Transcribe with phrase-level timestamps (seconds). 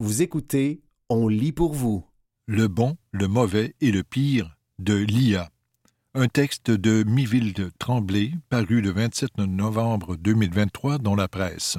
[0.00, 2.06] Vous écoutez On lit pour vous.
[2.46, 5.50] Le bon, le mauvais et le pire de l'IA.
[6.14, 11.78] Un texte de Miville Tremblay, paru le 27 novembre 2023 dans la presse.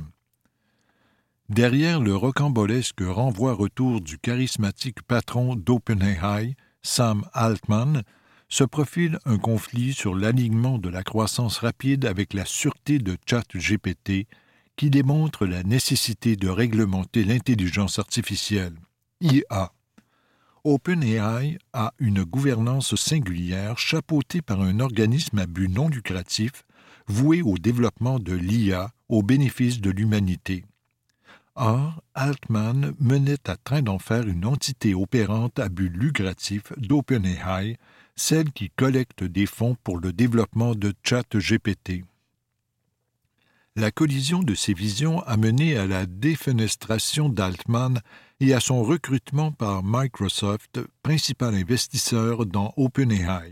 [1.48, 8.04] Derrière le rocambolesque renvoi-retour du charismatique patron d'OpenAI, Sam Altman,
[8.50, 14.28] se profile un conflit sur l'alignement de la croissance rapide avec la sûreté de ChatGPT
[14.80, 18.76] qui démontre la nécessité de réglementer l'intelligence artificielle,
[19.20, 19.74] IA.
[20.64, 26.64] OpenAI a une gouvernance singulière chapeautée par un organisme à but non lucratif
[27.08, 30.64] voué au développement de l'IA au bénéfice de l'humanité.
[31.56, 37.76] Or, Altman menait à train d'en faire une entité opérante à but lucratif d'OpenAI,
[38.16, 42.06] celle qui collecte des fonds pour le développement de ChatGPT.
[43.76, 48.02] La collision de ces visions a mené à la défenestration d'Altman
[48.40, 53.52] et à son recrutement par Microsoft, principal investisseur dans OpenAI.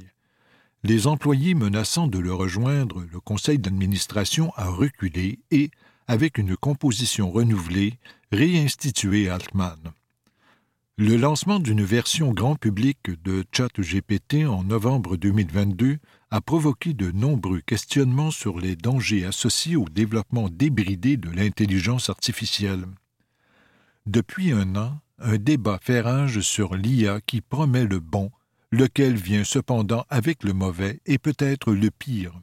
[0.83, 5.69] Les employés menaçant de le rejoindre, le conseil d'administration a reculé et,
[6.07, 7.99] avec une composition renouvelée,
[8.31, 9.77] réinstitué Altman.
[10.97, 17.61] Le lancement d'une version grand public de ChatGPT en novembre 2022 a provoqué de nombreux
[17.61, 22.85] questionnements sur les dangers associés au développement débridé de l'intelligence artificielle.
[24.05, 28.31] Depuis un an, un débat fait rage sur l'IA qui promet le bon,
[28.71, 32.33] lequel vient cependant avec le mauvais et peut-être le pire.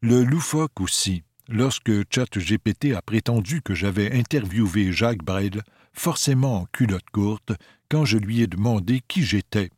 [0.00, 5.62] Le loufoque aussi, lorsque ChatGPT a prétendu que j'avais interviewé Jacques Brel,
[5.92, 7.52] forcément en culotte courte,
[7.88, 9.70] quand je lui ai demandé qui j'étais.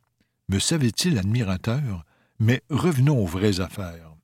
[0.49, 2.05] Me savait-il admirateur?
[2.43, 4.15] Mais revenons aux vraies affaires.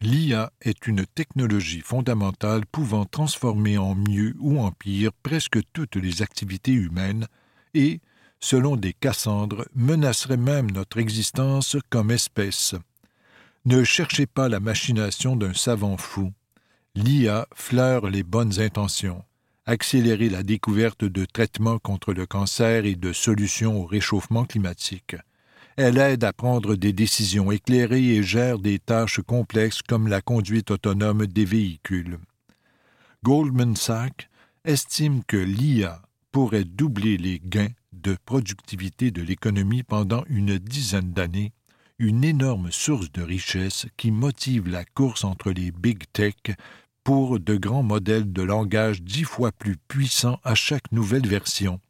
[0.00, 6.22] L'IA est une technologie fondamentale pouvant transformer en mieux ou en pire presque toutes les
[6.22, 7.26] activités humaines
[7.74, 8.00] et,
[8.40, 12.74] selon des Cassandres, menacerait même notre existence comme espèce.
[13.66, 16.32] Ne cherchez pas la machination d'un savant fou
[16.94, 19.24] l'IA fleure les bonnes intentions,
[19.66, 25.16] accélérer la découverte de traitements contre le cancer et de solutions au réchauffement climatique.
[25.76, 30.70] Elle aide à prendre des décisions éclairées et gère des tâches complexes comme la conduite
[30.70, 32.18] autonome des véhicules.
[33.24, 34.28] Goldman Sachs
[34.64, 41.52] estime que l'IA pourrait doubler les gains de productivité de l'économie pendant une dizaine d'années,
[41.98, 46.34] une énorme source de richesse qui motive la course entre les big tech
[47.04, 51.80] pour de grands modèles de langage dix fois plus puissants à chaque nouvelle version.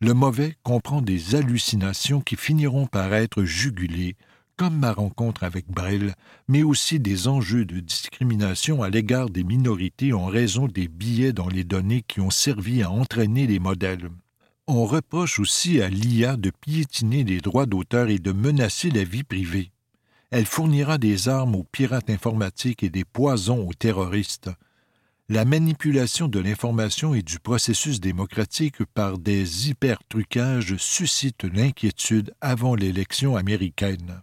[0.00, 4.16] Le mauvais comprend des hallucinations qui finiront par être jugulées,
[4.56, 6.14] comme ma rencontre avec Brel,
[6.48, 11.48] mais aussi des enjeux de discrimination à l'égard des minorités en raison des billets dans
[11.48, 14.08] les données qui ont servi à entraîner les modèles.
[14.66, 19.24] On reproche aussi à l'IA de piétiner les droits d'auteur et de menacer la vie
[19.24, 19.72] privée
[20.30, 24.50] elle fournira des armes aux pirates informatiques et des poisons aux terroristes.
[25.32, 33.36] La manipulation de l'information et du processus démocratique par des hypertrucages suscite l'inquiétude avant l'élection
[33.36, 34.22] américaine.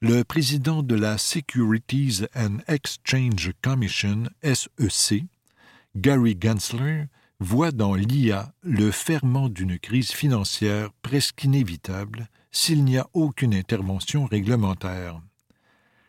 [0.00, 5.26] Le président de la Securities and Exchange Commission, SEC,
[5.94, 7.04] Gary Gensler,
[7.38, 14.24] voit dans l'IA le ferment d'une crise financière presque inévitable s'il n'y a aucune intervention
[14.24, 15.20] réglementaire.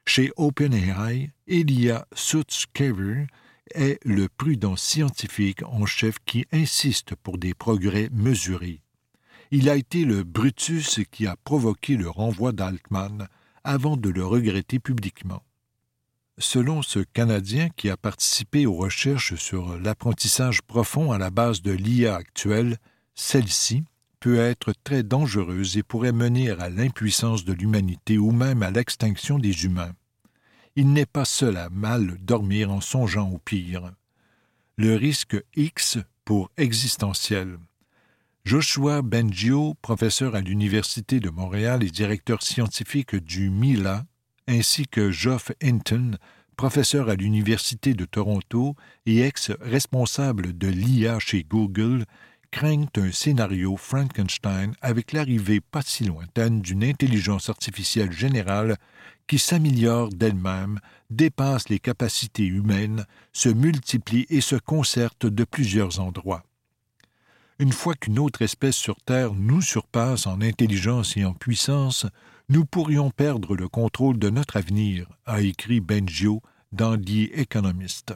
[0.07, 3.27] Chez OpenAI, Elia Sutskever
[3.73, 8.81] est le prudent scientifique en chef qui insiste pour des progrès mesurés.
[9.51, 13.27] Il a été le Brutus qui a provoqué le renvoi d'Altman
[13.63, 15.43] avant de le regretter publiquement.
[16.37, 21.71] Selon ce Canadien qui a participé aux recherches sur l'apprentissage profond à la base de
[21.71, 22.77] l'IA actuelle,
[23.13, 23.85] celle-ci,
[24.19, 29.39] peut être très dangereuse et pourrait mener à l'impuissance de l'humanité ou même à l'extinction
[29.39, 29.93] des humains.
[30.77, 33.93] Il n'est pas seul à mal dormir en songeant au pire.
[34.75, 37.57] Le risque X pour existentiel.
[38.43, 44.03] Joshua Bengio, professeur à l'Université de Montréal et directeur scientifique du MILA,
[44.49, 46.17] ainsi que Geoff Hinton,
[46.57, 48.75] professeur à l'Université de Toronto
[49.05, 52.03] et ex-responsable de l'IA chez Google,
[52.51, 58.75] craignent un scénario Frankenstein avec l'arrivée pas si lointaine d'une intelligence artificielle générale
[59.27, 60.79] qui s'améliore d'elle-même,
[61.09, 66.43] dépasse les capacités humaines, se multiplie et se concerte de plusieurs endroits.
[67.59, 72.05] Une fois qu'une autre espèce sur Terre nous surpasse en intelligence et en puissance,
[72.49, 76.41] nous pourrions perdre le contrôle de notre avenir, a écrit Benjio
[76.71, 78.13] dans The Economist.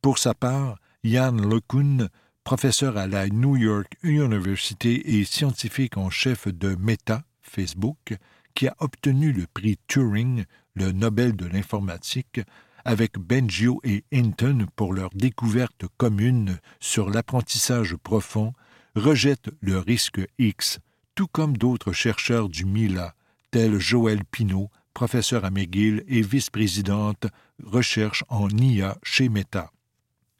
[0.00, 2.08] Pour sa part, Yann LeCun
[2.46, 8.14] professeur à la New York University et scientifique en chef de Meta, Facebook,
[8.56, 10.44] qui a obtenu le prix Turing,
[10.74, 12.40] le Nobel de l'informatique,
[12.86, 18.54] avec Bengio et Hinton pour leur découverte commune sur l'apprentissage profond,
[18.94, 20.78] rejette le risque X,
[21.14, 23.14] tout comme d'autres chercheurs du MILA,
[23.50, 27.26] tels Joël Pinault, professeur à McGill et vice-présidente
[27.62, 29.70] recherche en IA chez Meta.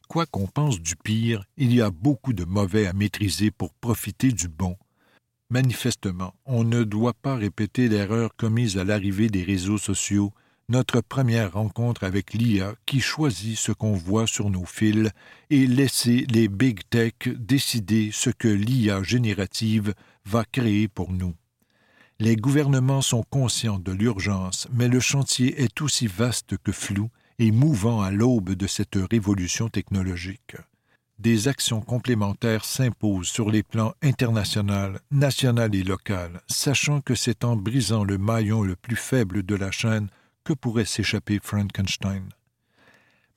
[0.09, 4.33] Quoi qu'on pense du pire, il y a beaucoup de mauvais à maîtriser pour profiter
[4.33, 4.77] du bon.
[5.49, 10.33] Manifestement, on ne doit pas répéter l'erreur commise à l'arrivée des réseaux sociaux,
[10.69, 15.09] notre première rencontre avec l'IA qui choisit ce qu'on voit sur nos fils
[15.51, 19.95] et laisser les big tech décider ce que l'IA générative
[20.25, 21.35] va créer pour nous.
[22.19, 27.09] Les gouvernements sont conscients de l'urgence, mais le chantier est aussi vaste que flou
[27.39, 30.57] et mouvant à l'aube de cette révolution technologique.
[31.19, 37.57] Des actions complémentaires s'imposent sur les plans international, national et local, sachant que c'est en
[37.57, 40.09] brisant le maillon le plus faible de la chaîne
[40.45, 42.29] que pourrait s'échapper Frankenstein.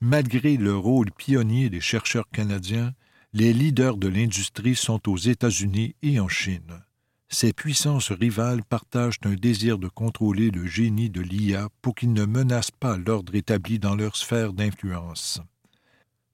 [0.02, 2.94] Malgré le rôle pionnier des chercheurs canadiens,
[3.34, 6.84] les leaders de l'industrie sont aux États-Unis et en Chine.
[7.30, 12.26] Ces puissances rivales partagent un désir de contrôler le génie de l'IA pour qu'il ne
[12.26, 15.40] menace pas l'ordre établi dans leur sphère d'influence.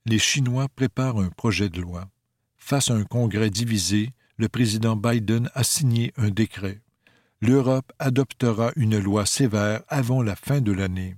[0.07, 2.07] Les Chinois préparent un projet de loi.
[2.57, 6.81] Face à un congrès divisé, le président Biden a signé un décret.
[7.41, 11.15] L'Europe adoptera une loi sévère avant la fin de l'année.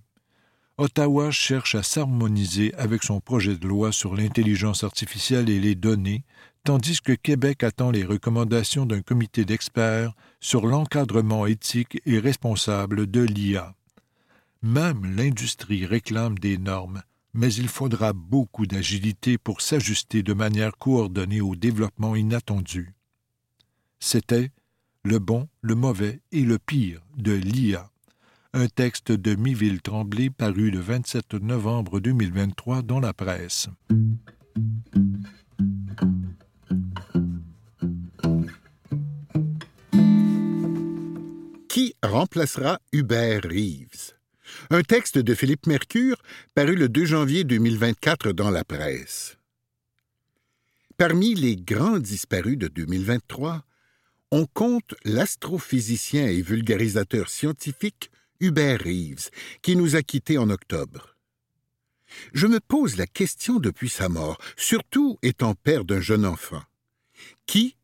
[0.78, 6.24] Ottawa cherche à s'harmoniser avec son projet de loi sur l'intelligence artificielle et les données,
[6.64, 13.22] tandis que Québec attend les recommandations d'un comité d'experts sur l'encadrement éthique et responsable de
[13.22, 13.76] l'IA.
[14.62, 17.02] Même l'industrie réclame des normes,
[17.38, 22.96] mais il faudra beaucoup d'agilité pour s'ajuster de manière coordonnée au développement inattendu.
[24.00, 24.52] C'était
[25.04, 27.92] Le bon, le mauvais et le pire de l'IA,
[28.54, 33.70] un texte de Miville Tremblay paru le 27 novembre 2023 dans la presse.
[41.70, 44.17] Qui remplacera Hubert Reeves?
[44.70, 46.22] Un texte de Philippe Mercure
[46.54, 49.38] paru le 2 janvier 2024 dans la presse.
[50.98, 53.64] Parmi les grands disparus de 2023,
[54.32, 58.12] on compte l'astrophysicien et vulgarisateur scientifique
[58.42, 59.30] Hubert Reeves,
[59.62, 61.16] qui nous a quittés en octobre.
[62.34, 66.64] Je me pose la question depuis sa mort, surtout étant père d'un jeune enfant.
[67.46, 67.78] Qui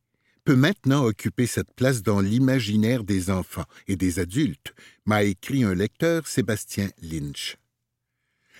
[0.43, 4.73] peut maintenant occuper cette place dans l'imaginaire des enfants et des adultes,
[5.05, 7.57] m'a écrit un lecteur Sébastien Lynch.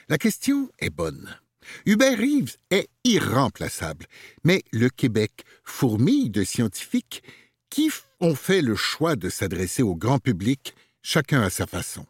[0.10, 1.38] La question est bonne.
[1.86, 4.06] Hubert Reeves est irremplaçable,
[4.44, 7.24] mais le Québec fourmille de scientifiques
[7.70, 7.90] qui
[8.20, 12.06] ont fait le choix de s'adresser au grand public, chacun à sa façon.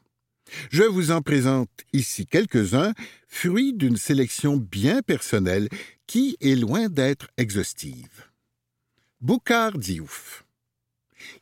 [0.70, 2.94] Je vous en présente ici quelques-uns,
[3.28, 5.70] fruits d'une sélection bien personnelle
[6.06, 8.33] qui est loin d'être exhaustive.
[9.24, 10.44] Boucard Diouf.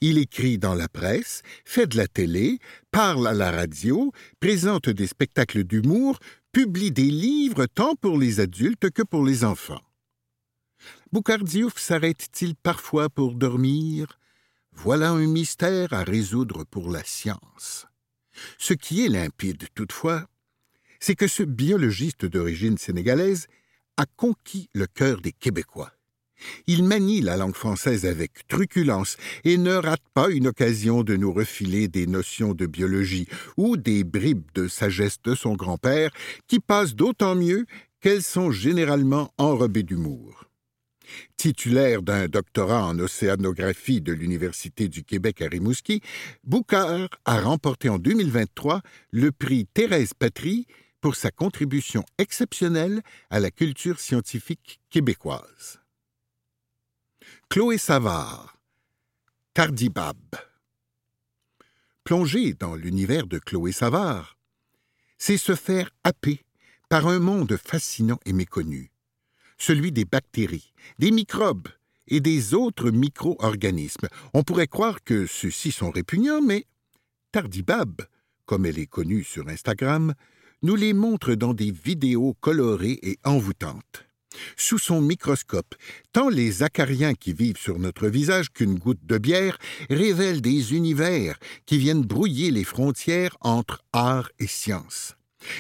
[0.01, 2.60] Il écrit dans la presse, fait de la télé,
[2.92, 6.19] parle à la radio, présente des spectacles d'humour,
[6.51, 9.81] publie des livres tant pour les adultes que pour les enfants.
[11.12, 14.20] Boucard Diouf s'arrête-t-il parfois pour dormir?
[14.74, 17.88] Voilà un mystère à résoudre pour la science.
[18.60, 20.27] Ce qui est limpide, toutefois,
[21.00, 23.48] c'est que ce biologiste d'origine sénégalaise
[23.98, 25.91] a conquis le cœur des Québécois.
[26.67, 31.33] Il manie la langue française avec truculence et ne rate pas une occasion de nous
[31.33, 36.12] refiler des notions de biologie ou des bribes de sagesse de son grand-père
[36.48, 37.65] qui passent d'autant mieux
[38.00, 40.45] qu'elles sont généralement enrobées d'humour.
[41.38, 46.01] Titulaire d'un doctorat en océanographie de l'Université du Québec à Rimouski,
[46.43, 48.81] Boucard a remporté en 2023
[49.12, 50.67] le prix Thérèse Patry
[51.01, 55.80] pour sa contribution exceptionnelle à la culture scientifique québécoise.
[57.51, 58.58] Chloé Savard,
[59.54, 60.16] Tardibab.
[62.06, 64.38] Plonger dans l'univers de Chloé Savard,
[65.18, 66.46] c'est se faire happer
[66.88, 68.94] par un monde fascinant et méconnu,
[69.58, 71.68] celui des bactéries, des microbes
[72.08, 74.08] et des autres micro-organismes.
[74.34, 76.66] On pourrait croire que ceux-ci sont répugnants, mais
[77.34, 78.01] Tardibab,
[78.46, 80.13] comme elle est connue sur Instagram,
[80.62, 84.06] nous les montre dans des vidéos colorées et envoûtantes
[84.55, 85.75] sous son microscope,
[86.13, 89.57] tant les acariens qui vivent sur notre visage qu'une goutte de bière
[89.89, 95.15] révèlent des univers qui viennent brouiller les frontières entre art et science.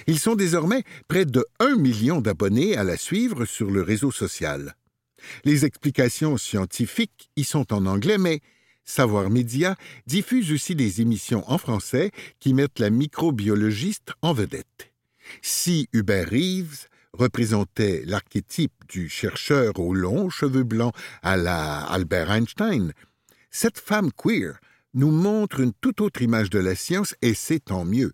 [0.07, 4.75] Ils sont désormais près de un million d'abonnés à la suivre sur le réseau social.
[5.43, 8.41] Les explications scientifiques y sont en anglais, mais
[8.83, 9.75] Savoir Média
[10.07, 14.91] diffuse aussi des émissions en français qui mettent la microbiologiste en vedette.
[15.41, 22.93] Si Hubert Reeves représentait l'archétype du chercheur aux longs cheveux blancs à la Albert Einstein,
[23.49, 24.59] cette femme queer
[24.93, 28.11] nous montre une toute autre image de la science et c'est tant mieux,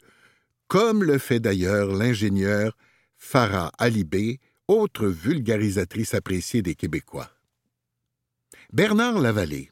[0.67, 2.75] comme le fait d'ailleurs l'ingénieur
[3.17, 7.31] Farah Alibé, autre vulgarisatrice appréciée des Québécois.
[8.73, 9.71] Bernard Lavallée.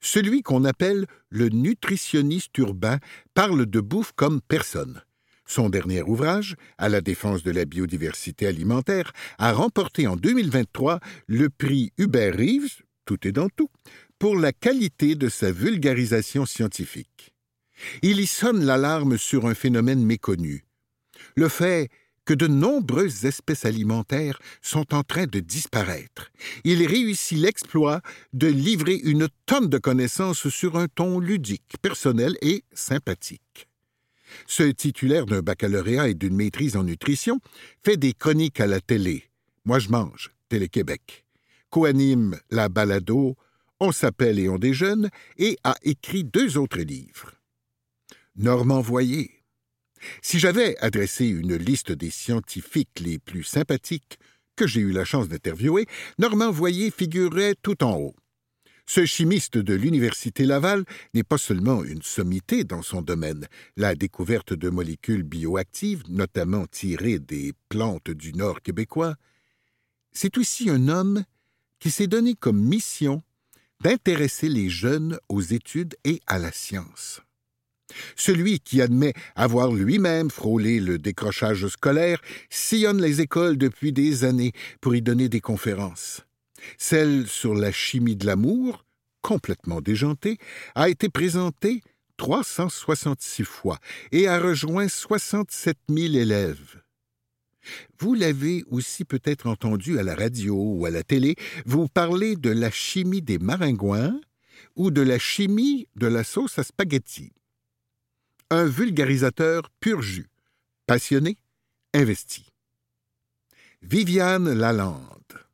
[0.00, 2.98] Celui qu'on appelle le nutritionniste urbain
[3.34, 5.02] parle de bouffe comme personne.
[5.48, 11.48] Son dernier ouvrage, À la défense de la biodiversité alimentaire, a remporté en 2023 le
[11.48, 13.70] prix Hubert Reeves, tout est dans tout,
[14.18, 17.34] pour la qualité de sa vulgarisation scientifique.
[18.02, 20.64] Il y sonne l'alarme sur un phénomène méconnu.
[21.34, 21.88] Le fait
[22.26, 26.30] que de nombreuses espèces alimentaires sont en train de disparaître.
[26.64, 28.02] Il réussit l'exploit
[28.34, 33.67] de livrer une tonne de connaissances sur un ton ludique, personnel et sympathique.
[34.46, 37.40] Ce titulaire d'un baccalauréat et d'une maîtrise en nutrition
[37.84, 39.24] fait des chroniques à la télé.
[39.64, 41.24] Moi je mange, Télé-Québec.
[41.70, 43.36] Coanime la balado
[43.80, 47.32] On s'appelle et on déjeune et a écrit deux autres livres.
[48.36, 49.38] Normand Voyer,
[50.22, 54.18] si j'avais adressé une liste des scientifiques les plus sympathiques
[54.56, 55.86] que j'ai eu la chance d'interviewer,
[56.18, 58.16] Normand Voyer figurait tout en haut.
[58.90, 64.54] Ce chimiste de l'Université Laval n'est pas seulement une sommité dans son domaine, la découverte
[64.54, 69.16] de molécules bioactives, notamment tirées des plantes du Nord québécois,
[70.12, 71.22] c'est aussi un homme
[71.80, 73.22] qui s'est donné comme mission
[73.82, 77.20] d'intéresser les jeunes aux études et à la science.
[78.16, 84.52] Celui qui admet avoir lui-même frôlé le décrochage scolaire sillonne les écoles depuis des années
[84.80, 86.22] pour y donner des conférences.
[86.76, 88.84] Celle sur la chimie de l'amour,
[89.22, 90.38] complètement déjantée,
[90.74, 91.82] a été présentée
[92.16, 93.78] 366 fois
[94.12, 96.82] et a rejoint 67 000 élèves.
[97.98, 101.36] Vous l'avez aussi peut-être entendu à la radio ou à la télé,
[101.66, 104.18] vous parler de la chimie des maringouins
[104.76, 107.32] ou de la chimie de la sauce à spaghetti
[108.50, 110.30] un vulgarisateur pur jus,
[110.86, 111.38] passionné,
[111.92, 112.46] investi.
[113.82, 115.47] Viviane Lalande.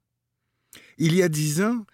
[0.98, 1.84] Il y a dix ans,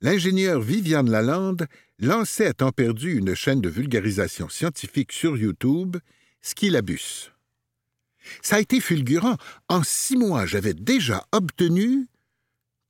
[0.00, 1.66] l'ingénieur Viviane Lalande
[1.98, 5.96] lançait à temps perdu une chaîne de vulgarisation scientifique sur YouTube,
[6.40, 7.32] Skilabus.
[8.42, 9.36] Ça a été fulgurant.
[9.68, 12.06] En six mois, j'avais déjà obtenu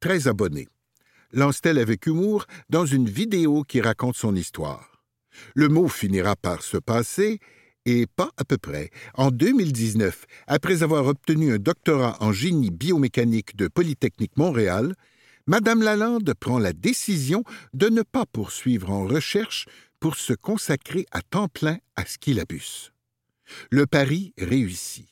[0.00, 0.68] 13 abonnés.
[1.32, 5.02] Lance-t-elle avec humour dans une vidéo qui raconte son histoire.
[5.54, 7.40] Le mot finira par se passer
[7.84, 8.90] et pas à peu près.
[9.14, 14.94] En 2019, après avoir obtenu un doctorat en génie biomécanique de Polytechnique Montréal,
[15.48, 19.66] Madame Lalande prend la décision de ne pas poursuivre en recherche
[20.00, 22.90] pour se consacrer à temps plein à Skilabus.
[23.70, 25.06] Le pari réussit.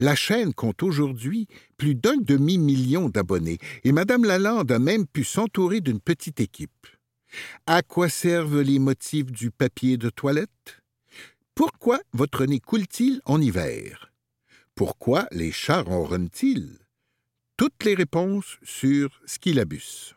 [0.00, 1.46] La chaîne compte aujourd'hui
[1.76, 6.88] plus d'un demi-million d'abonnés et Madame Lalande a même pu s'entourer d'une petite équipe.
[7.66, 10.82] À quoi servent les motifs du papier de toilette?
[11.54, 14.12] Pourquoi votre nez coule-t-il en hiver?
[14.74, 16.76] Pourquoi les chats ronronnent-ils?
[17.60, 20.14] Toutes les réponses sur Skilabus.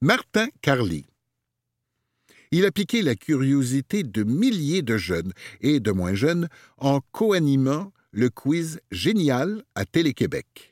[0.00, 1.04] Martin Carly.
[2.52, 7.92] Il a piqué la curiosité de milliers de jeunes et de moins jeunes en co-animant
[8.12, 10.69] le quiz Génial à Télé-Québec.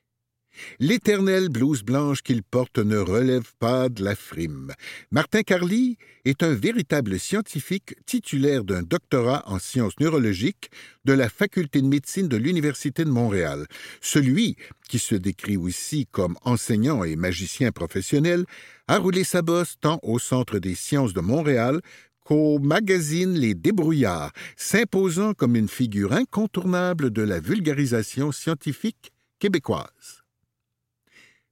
[0.79, 4.73] L'éternelle blouse blanche qu'il porte ne relève pas de la frime.
[5.11, 10.71] Martin Carly est un véritable scientifique titulaire d'un doctorat en sciences neurologiques
[11.05, 13.67] de la Faculté de médecine de l'Université de Montréal.
[14.01, 14.57] Celui,
[14.89, 18.45] qui se décrit aussi comme enseignant et magicien professionnel,
[18.89, 21.81] a roulé sa bosse tant au Centre des sciences de Montréal
[22.25, 30.18] qu'au magazine Les Débrouillards, s'imposant comme une figure incontournable de la vulgarisation scientifique québécoise.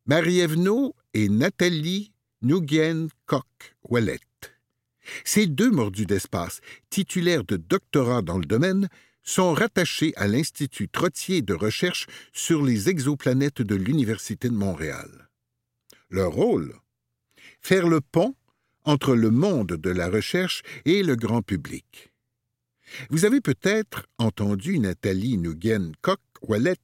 [0.09, 0.55] Marie-Ève
[1.15, 3.43] et Nathalie Nguyen Koch
[3.83, 4.21] Wallet.
[5.25, 6.61] Ces deux mordus d'espace,
[6.91, 8.89] titulaires de doctorats dans le domaine,
[9.25, 15.29] sont rattachés à l'Institut Trottier de recherche sur les exoplanètes de l'Université de Montréal.
[16.09, 16.77] Leur rôle?
[17.61, 18.37] Faire le pont
[18.85, 22.13] entre le monde de la recherche et le grand public.
[23.11, 26.77] Vous avez peut-être entendu Nathalie Nguyen Koch Wallet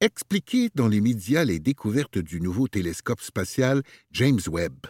[0.00, 4.86] expliquer dans les médias les découvertes du nouveau télescope spatial James Webb.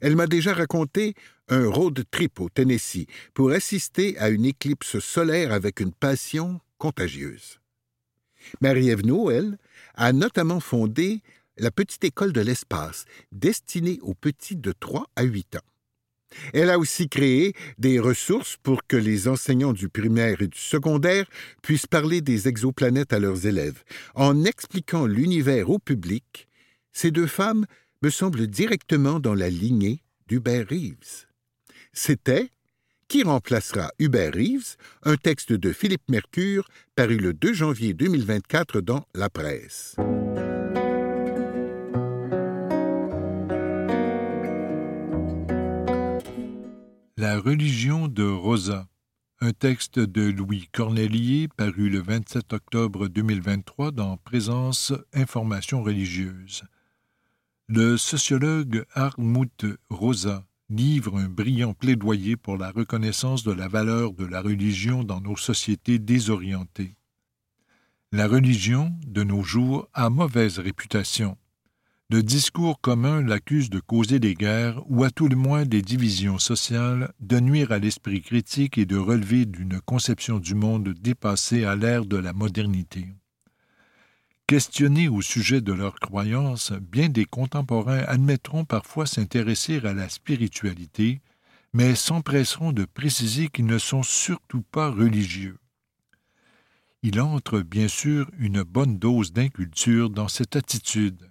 [0.00, 1.14] Elle m'a déjà raconté
[1.48, 7.60] un road trip au Tennessee pour assister à une éclipse solaire avec une passion contagieuse.
[8.60, 9.58] Marie-Ève Noël
[9.94, 11.22] a notamment fondé
[11.56, 15.70] la petite école de l'espace, destinée aux petits de 3 à 8 ans.
[16.52, 21.26] Elle a aussi créé des ressources pour que les enseignants du primaire et du secondaire
[21.62, 23.82] puissent parler des exoplanètes à leurs élèves.
[24.14, 26.48] En expliquant l'univers au public,
[26.92, 27.66] ces deux femmes
[28.02, 31.26] me semblent directement dans la lignée d'Hubert Reeves.
[31.92, 32.50] C'était
[33.08, 39.04] Qui remplacera Hubert Reeves un texte de Philippe Mercure paru le 2 janvier 2024 dans
[39.14, 39.96] La Presse.
[47.20, 48.88] La religion de Rosa,
[49.42, 56.62] un texte de Louis Cornelier paru le 27 octobre 2023 dans Présence Information religieuse.
[57.68, 64.24] Le sociologue Harmut Rosa livre un brillant plaidoyer pour la reconnaissance de la valeur de
[64.24, 66.94] la religion dans nos sociétés désorientées.
[68.12, 71.36] La religion, de nos jours, a mauvaise réputation
[72.10, 76.40] le discours commun l'accuse de causer des guerres ou à tout le moins des divisions
[76.40, 81.76] sociales, de nuire à l'esprit critique et de relever d'une conception du monde dépassée à
[81.76, 83.06] l'ère de la modernité.
[84.48, 91.20] Questionnés au sujet de leurs croyances, bien des contemporains admettront parfois s'intéresser à la spiritualité,
[91.72, 95.58] mais s'empresseront de préciser qu'ils ne sont surtout pas religieux.
[97.04, 101.29] Il entre bien sûr une bonne dose d'inculture dans cette attitude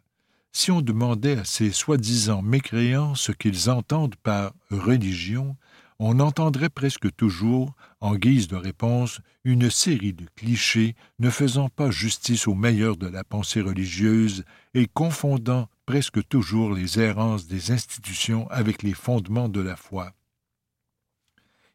[0.51, 5.55] si on demandait à ces soi-disant mécréants ce qu'ils entendent par religion,
[5.99, 11.91] on entendrait presque toujours, en guise de réponse, une série de clichés ne faisant pas
[11.91, 18.49] justice au meilleur de la pensée religieuse et confondant presque toujours les errances des institutions
[18.49, 20.13] avec les fondements de la foi.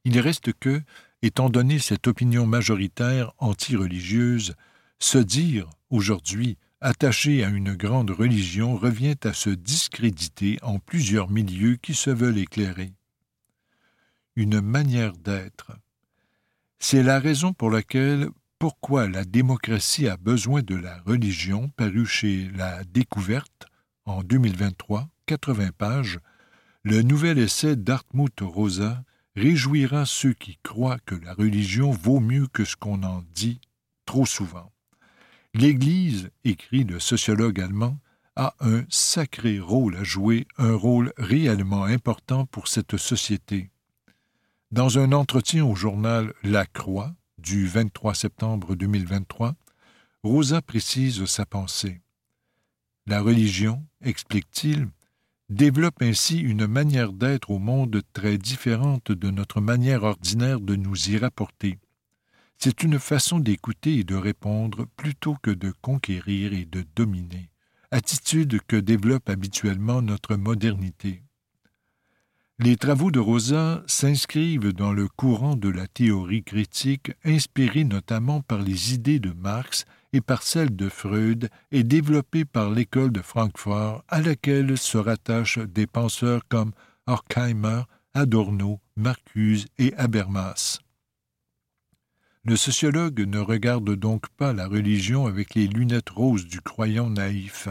[0.04, 0.82] Il reste que,
[1.20, 4.54] étant donné cette opinion majoritaire anti-religieuse,
[4.98, 11.76] se dire, aujourd'hui, attaché à une grande religion revient à se discréditer en plusieurs milieux
[11.76, 12.92] qui se veulent éclairés.
[14.36, 15.72] Une manière d'être.
[16.78, 22.50] C'est la raison pour laquelle Pourquoi la démocratie a besoin de la religion, paru chez
[22.54, 23.66] La Découverte
[24.04, 26.18] en 2023, 80 pages,
[26.82, 29.02] le nouvel essai d'Artmut Rosa
[29.36, 33.62] réjouira ceux qui croient que la religion vaut mieux que ce qu'on en dit
[34.04, 34.73] trop souvent.
[35.56, 38.00] L'Église, écrit le sociologue allemand,
[38.34, 43.70] a un sacré rôle à jouer, un rôle réellement important pour cette société.
[44.72, 49.54] Dans un entretien au journal La Croix du 23 septembre 2023,
[50.24, 52.00] Rosa précise sa pensée.
[53.06, 54.88] La religion, explique-t-il,
[55.50, 61.10] développe ainsi une manière d'être au monde très différente de notre manière ordinaire de nous
[61.10, 61.78] y rapporter.
[62.64, 67.50] C'est une façon d'écouter et de répondre plutôt que de conquérir et de dominer,
[67.90, 71.22] attitude que développe habituellement notre modernité.
[72.58, 78.62] Les travaux de Rosa s'inscrivent dans le courant de la théorie critique inspirée notamment par
[78.62, 84.02] les idées de Marx et par celles de Freud et développée par l'école de Francfort
[84.08, 86.72] à laquelle se rattachent des penseurs comme
[87.06, 87.82] Horkheimer,
[88.14, 90.78] Adorno, Marcuse et Habermas.
[92.46, 97.68] Le sociologue ne regarde donc pas la religion avec les lunettes roses du croyant naïf.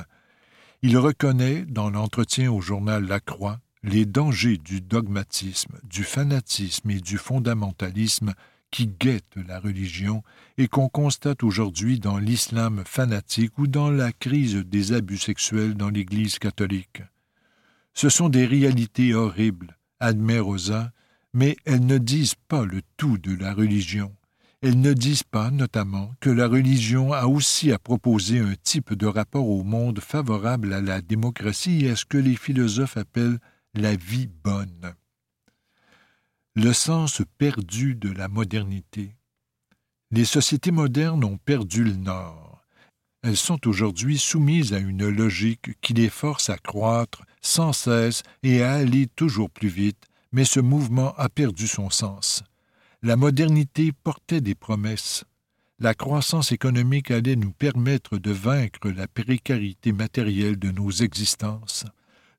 [0.82, 7.00] Il reconnaît, dans l'entretien au journal La Croix, les dangers du dogmatisme, du fanatisme et
[7.00, 8.34] du fondamentalisme
[8.72, 10.24] qui guettent la religion
[10.58, 15.90] et qu'on constate aujourd'hui dans l'islam fanatique ou dans la crise des abus sexuels dans
[15.90, 17.04] l'Église catholique.
[17.94, 20.92] Ce sont des réalités horribles, admet Rosa,
[21.32, 24.12] mais elles ne disent pas le tout de la religion.
[24.64, 29.06] Elles ne disent pas, notamment, que la religion a aussi à proposer un type de
[29.06, 33.40] rapport au monde favorable à la démocratie et à ce que les philosophes appellent
[33.74, 34.94] la vie bonne.
[36.56, 39.18] Le sens perdu de la modernité.
[40.12, 42.62] Les sociétés modernes ont perdu le nord.
[43.22, 48.64] Elles sont aujourd'hui soumises à une logique qui les force à croître sans cesse et
[48.64, 52.46] à aller toujours plus vite, mais ce mouvement a perdu son sens.
[53.06, 55.26] La modernité portait des promesses.
[55.78, 61.84] La croissance économique allait nous permettre de vaincre la précarité matérielle de nos existences.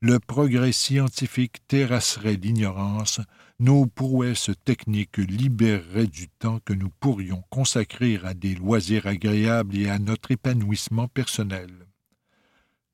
[0.00, 3.20] Le progrès scientifique terrasserait l'ignorance,
[3.60, 9.90] nos prouesses techniques libéreraient du temps que nous pourrions consacrer à des loisirs agréables et
[9.90, 11.68] à notre épanouissement personnel.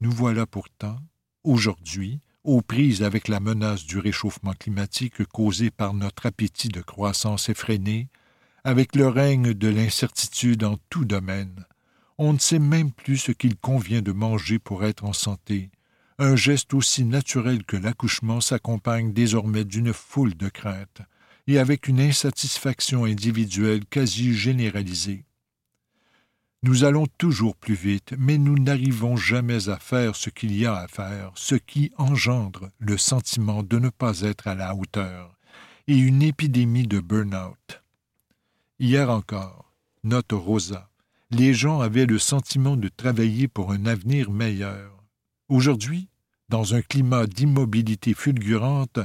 [0.00, 0.98] Nous voilà pourtant,
[1.44, 7.48] aujourd'hui, aux prises avec la menace du réchauffement climatique causé par notre appétit de croissance
[7.48, 8.08] effréné,
[8.64, 11.64] avec le règne de l'incertitude en tout domaine,
[12.22, 15.70] On ne sait même plus ce qu'il convient de manger pour être en santé.
[16.18, 21.00] Un geste aussi naturel que l'accouchement s'accompagne désormais d'une foule de craintes
[21.46, 25.24] et avec une insatisfaction individuelle quasi généralisée.
[26.62, 30.76] Nous allons toujours plus vite, mais nous n'arrivons jamais à faire ce qu'il y a
[30.76, 35.38] à faire, ce qui engendre le sentiment de ne pas être à la hauteur,
[35.88, 37.82] et une épidémie de burn-out.
[38.78, 39.72] Hier encore,
[40.04, 40.90] note Rosa,
[41.30, 45.02] les gens avaient le sentiment de travailler pour un avenir meilleur.
[45.48, 46.08] Aujourd'hui,
[46.50, 48.98] dans un climat d'immobilité fulgurante,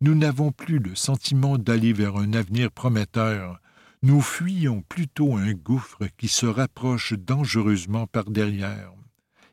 [0.00, 3.60] nous n'avons plus le sentiment d'aller vers un avenir prometteur,
[4.06, 8.92] nous fuyons plutôt un gouffre qui se rapproche dangereusement par derrière.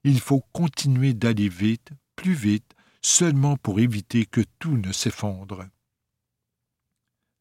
[0.03, 5.65] Il faut continuer d'aller vite, plus vite, seulement pour éviter que tout ne s'effondre.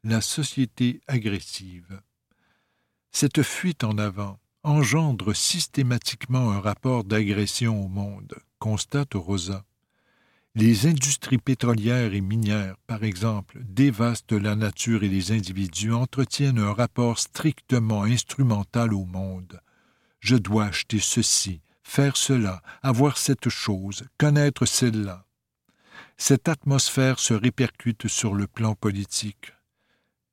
[0.05, 2.01] La société agressive.
[3.11, 9.67] Cette fuite en avant engendre systématiquement un rapport d'agression au monde, constate Rosa.
[10.55, 16.75] Les industries pétrolières et minières, par exemple, dévastent la nature et les individus entretiennent un
[16.75, 19.63] rapport strictement instrumental au monde.
[20.21, 25.25] Je dois acheter ceci, faire cela, avoir cette chose, connaître celle-là.
[26.19, 29.55] Cette atmosphère se répercute sur le plan politique.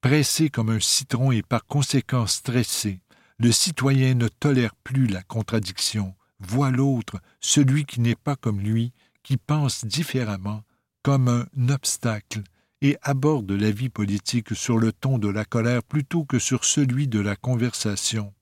[0.01, 2.99] Pressé comme un citron et par conséquent stressé,
[3.37, 8.91] le citoyen ne tolère plus la contradiction, voit l'autre, celui qui n'est pas comme lui,
[9.23, 10.63] qui pense différemment
[11.03, 12.43] comme un obstacle
[12.81, 17.07] et aborde la vie politique sur le ton de la colère plutôt que sur celui
[17.07, 18.33] de la conversation.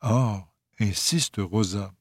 [0.00, 1.92] Or, insiste Rosa,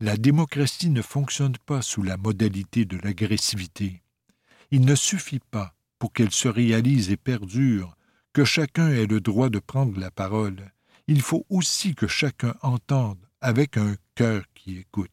[0.00, 4.02] la démocratie ne fonctionne pas sous la modalité de l'agressivité.
[4.70, 7.96] Il ne suffit pas, pour qu'elle se réalise et perdure,
[8.32, 10.72] que chacun ait le droit de prendre la parole.
[11.06, 15.10] Il faut aussi que chacun entende avec un cœur qui écoute.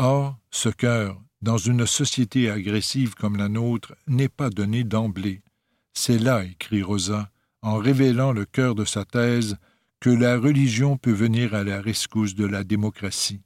[0.00, 5.42] Or, ce cœur, dans une société agressive comme la nôtre, n'est pas donné d'emblée.
[5.92, 7.32] C'est là, écrit Rosa,
[7.62, 9.56] en révélant le cœur de sa thèse,
[9.98, 13.42] que la religion peut venir à la rescousse de la démocratie.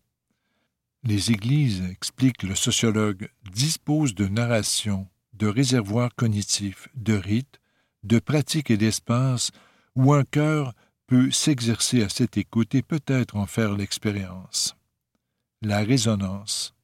[1.05, 7.61] Les églises, explique le sociologue, disposent de narrations, de réservoirs cognitifs, de rites,
[8.05, 9.53] de pratiques et d'espaces
[9.97, 10.75] où un cœur
[11.07, 14.77] peut s'exercer à cette écoute et peut-être en faire l'expérience
[15.63, 16.75] la résonance.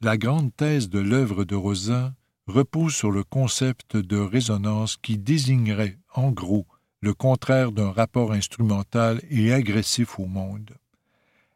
[0.00, 2.12] La grande thèse de l'œuvre de Rosa
[2.48, 6.66] repose sur le concept de résonance qui désignerait, en gros,
[7.00, 10.72] le contraire d'un rapport instrumental et agressif au monde.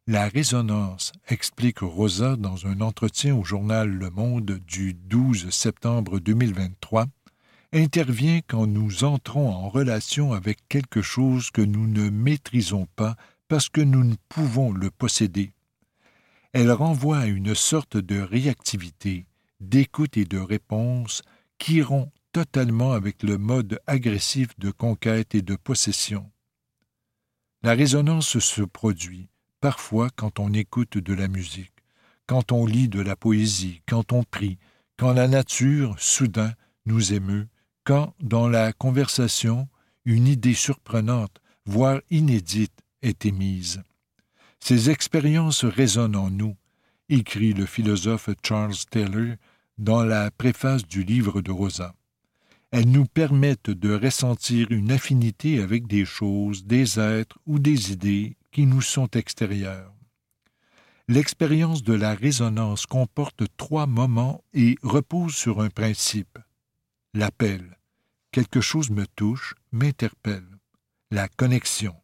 [0.06, 7.06] La résonance, explique Rosa dans un entretien au journal Le Monde du 12 septembre 2023,
[7.72, 13.16] intervient quand nous entrons en relation avec quelque chose que nous ne maîtrisons pas
[13.48, 15.50] parce que nous ne pouvons le posséder
[16.52, 19.26] elle renvoie à une sorte de réactivité,
[19.60, 21.22] d'écoute et de réponse
[21.58, 26.30] qui rompt totalement avec le mode agressif de conquête et de possession.
[27.62, 29.28] La résonance se produit
[29.60, 31.72] parfois quand on écoute de la musique,
[32.26, 34.58] quand on lit de la poésie, quand on prie,
[34.96, 36.52] quand la nature, soudain,
[36.84, 37.48] nous émeut,
[37.84, 39.68] quand, dans la conversation,
[40.04, 43.82] une idée surprenante, voire inédite, est émise.
[44.60, 46.56] Ces expériences résonnent en nous,
[47.08, 49.36] écrit le philosophe Charles Taylor
[49.78, 51.94] dans la préface du livre de Rosa.
[52.72, 58.36] Elles nous permettent de ressentir une affinité avec des choses, des êtres ou des idées
[58.50, 59.92] qui nous sont extérieures.
[61.08, 66.38] L'expérience de la résonance comporte trois moments et repose sur un principe.
[67.14, 67.78] L'appel.
[68.32, 70.48] Quelque chose me touche, m'interpelle.
[71.12, 71.94] La connexion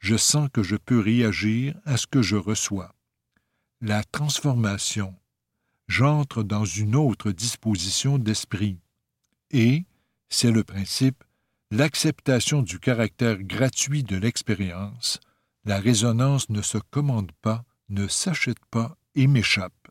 [0.00, 2.94] je sens que je peux réagir à ce que je reçois.
[3.80, 5.14] La transformation.
[5.88, 8.78] J'entre dans une autre disposition d'esprit.
[9.50, 9.84] Et,
[10.28, 11.22] c'est le principe,
[11.70, 15.20] l'acceptation du caractère gratuit de l'expérience.
[15.64, 19.88] La résonance ne se commande pas, ne s'achète pas et m'échappe.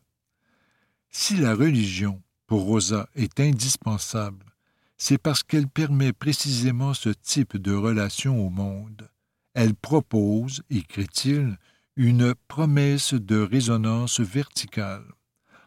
[1.10, 4.46] Si la religion, pour Rosa, est indispensable,
[4.96, 9.08] c'est parce qu'elle permet précisément ce type de relation au monde.
[9.54, 11.58] Elle propose, écrit-il,
[11.96, 15.04] une promesse de résonance verticale,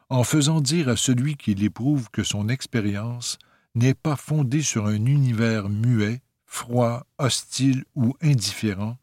[0.10, 3.38] en faisant dire à celui qui l'éprouve que son expérience
[3.76, 8.98] n'est pas fondée sur un univers muet, froid, hostile ou indifférent,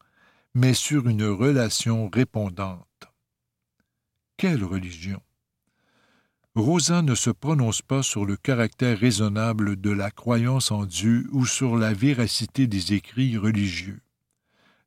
[0.55, 2.87] mais sur une relation répondante.
[4.37, 5.21] Quelle religion?
[6.57, 11.47] Rosa ne se prononce pas sur le caractère raisonnable de la croyance en Dieu ou
[11.47, 14.01] sur la véracité des écrits religieux.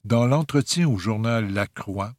[0.05, 2.13] Dans l'entretien au journal La Croix,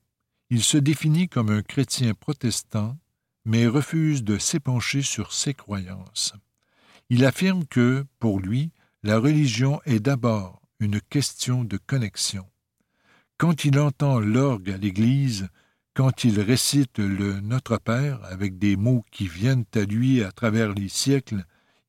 [0.49, 2.97] il se définit comme un chrétien protestant,
[3.45, 6.33] mais refuse de s'épancher sur ses croyances.
[7.11, 8.71] Il affirme que, pour lui,
[9.03, 12.47] la religion est d'abord une question de connexion.
[13.37, 15.49] Quand il entend l'orgue à l'Église,
[15.93, 20.73] quand il récite le Notre Père avec des mots qui viennent à lui à travers
[20.73, 21.45] les siècles,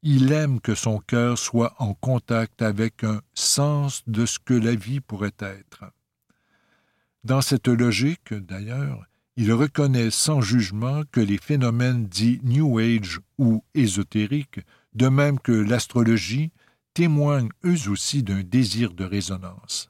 [0.08, 4.76] il aime que son cœur soit en contact avec un sens de ce que la
[4.76, 5.84] vie pourrait être.
[7.24, 9.04] Dans cette logique, d'ailleurs,
[9.36, 14.60] il reconnaît sans jugement que les phénomènes dits New Age ou ésotériques,
[14.94, 16.52] de même que l'astrologie,
[16.94, 19.89] témoignent eux aussi d'un désir de résonance.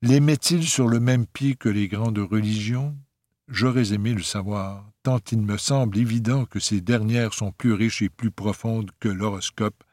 [0.00, 2.96] Les met-il sur le même pied que les grandes religions?
[3.48, 8.02] J'aurais aimé le savoir, tant il me semble évident que ces dernières sont plus riches
[8.02, 9.84] et plus profondes que l'horoscope,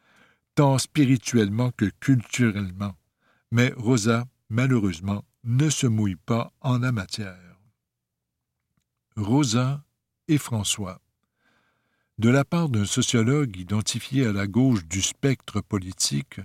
[0.55, 2.95] tant spirituellement que culturellement.
[3.51, 7.59] Mais Rosa, malheureusement, ne se mouille pas en la matière.
[9.15, 9.83] Rosa
[10.27, 10.99] et François.
[12.17, 16.39] De la part d'un sociologue identifié à la gauche du spectre politique,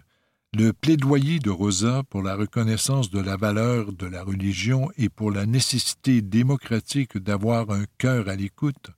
[0.57, 5.31] le plaidoyer de Rosa pour la reconnaissance de la valeur de la religion et pour
[5.31, 8.91] la nécessité démocratique d'avoir un cœur à l'écoute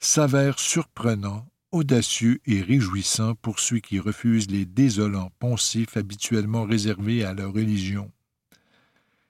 [0.00, 7.34] s'avère surprenant, audacieux et réjouissant pour ceux qui refusent les désolants poncifs habituellement réservés à
[7.34, 8.10] la religion.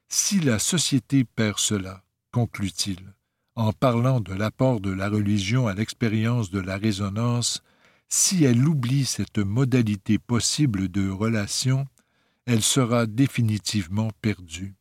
[0.09, 3.01] Si la société perd cela, conclut-il,
[3.57, 7.63] en parlant de l'apport de la religion à l'expérience de la résonance,
[8.09, 11.87] si elle oublie cette modalité possible de relation,
[12.47, 14.75] elle sera définitivement perdue.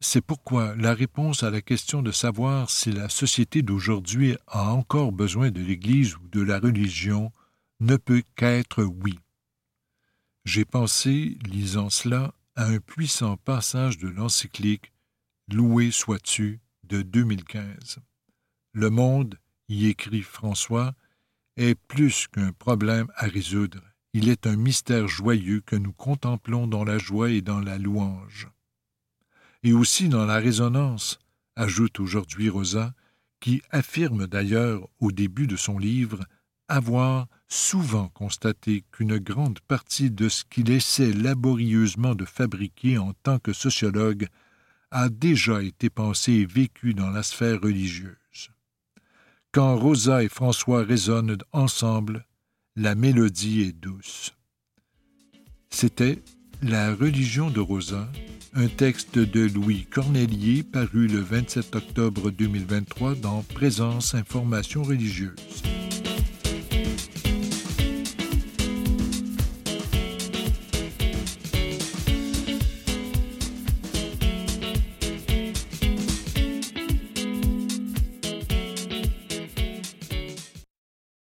[0.00, 5.12] C'est pourquoi la réponse à la question de savoir si la société d'aujourd'hui a encore
[5.12, 7.32] besoin de l'Église ou de la religion
[7.80, 9.18] ne peut qu'être oui.
[10.44, 14.92] J'ai pensé, lisant cela, à un puissant passage de l'encyclique
[15.48, 17.98] Loué sois-tu de 2015.
[18.72, 19.38] Le Monde,
[19.68, 20.94] y écrit François,
[21.56, 23.80] est plus qu'un problème à résoudre.
[24.12, 28.48] Il est un mystère joyeux que nous contemplons dans la joie et dans la louange.
[29.62, 31.18] Et aussi dans la résonance,
[31.54, 32.94] ajoute aujourd'hui Rosa,
[33.40, 36.24] qui affirme d'ailleurs au début de son livre
[36.68, 43.38] avoir souvent constaté qu'une grande partie de ce qu'il essaie laborieusement de fabriquer en tant
[43.38, 44.26] que sociologue
[44.90, 48.16] a déjà été pensé et vécu dans la sphère religieuse.
[49.56, 52.26] Quand Rosa et François résonnent ensemble,
[52.76, 54.34] la mélodie est douce.
[55.70, 56.18] C'était
[56.60, 58.06] La religion de Rosa,
[58.52, 65.62] un texte de Louis Cornelier paru le 27 octobre 2023 dans Présence Information religieuse.